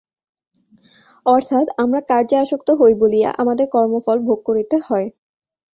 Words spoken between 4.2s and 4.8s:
ভোগ করিতে